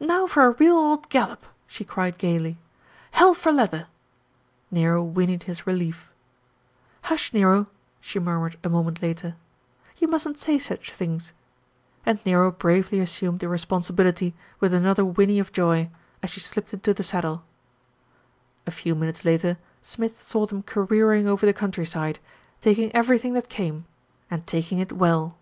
"Now 0.00 0.26
for 0.26 0.44
a 0.44 0.50
real 0.50 0.76
old 0.76 1.08
gallop!" 1.08 1.46
she 1.66 1.82
cried 1.82 2.18
gaily 2.18 2.58
"hell 3.12 3.32
for 3.32 3.50
leather!" 3.50 3.86
Nero 4.70 5.02
whinnied 5.02 5.44
his 5.44 5.66
relief. 5.66 6.12
"Hush, 7.04 7.32
Nero!" 7.32 7.68
she 8.02 8.18
murmured 8.18 8.58
a 8.62 8.68
moment 8.68 9.00
later. 9.00 9.34
"You 9.96 10.08
mustn't 10.08 10.38
say 10.38 10.58
such 10.58 10.92
things," 10.92 11.32
and 12.04 12.20
Nero 12.26 12.50
bravely 12.52 13.00
as 13.00 13.10
sumed 13.12 13.38
the 13.38 13.48
responsibility 13.48 14.34
with 14.60 14.74
another 14.74 15.06
whinny 15.06 15.38
of 15.38 15.52
joy, 15.52 15.88
as 16.22 16.28
she 16.28 16.40
slipped 16.40 16.74
into 16.74 16.92
the 16.92 17.02
saddle. 17.02 17.42
A 18.66 18.70
few 18.70 18.94
minutes 18.94 19.24
later 19.24 19.56
Smith 19.80 20.22
saw 20.22 20.44
them 20.44 20.62
careering 20.64 21.26
over 21.26 21.46
the 21.46 21.54
countryside, 21.54 22.18
taking 22.60 22.94
everything 22.94 23.32
that 23.32 23.48
came, 23.48 23.86
and 24.30 24.46
tak 24.46 24.70
ing 24.70 24.80
it 24.80 24.92
well. 24.92 25.38